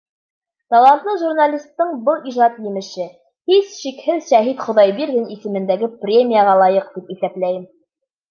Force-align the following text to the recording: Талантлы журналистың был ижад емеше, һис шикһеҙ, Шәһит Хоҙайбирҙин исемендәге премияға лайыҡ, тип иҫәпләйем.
Талантлы 0.75 1.11
журналистың 1.23 1.91
был 2.07 2.23
ижад 2.31 2.55
емеше, 2.69 3.05
һис 3.51 3.75
шикһеҙ, 3.83 4.23
Шәһит 4.29 4.65
Хоҙайбирҙин 4.69 5.29
исемендәге 5.37 5.91
премияға 6.07 6.57
лайыҡ, 6.65 6.91
тип 6.97 7.13
иҫәпләйем. 7.17 7.69